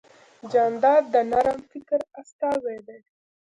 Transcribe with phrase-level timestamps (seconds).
[0.51, 2.99] جانداد د نرم فکر استازی دی.